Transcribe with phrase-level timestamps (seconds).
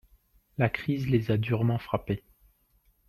[0.57, 2.23] La crise les a durement frappé.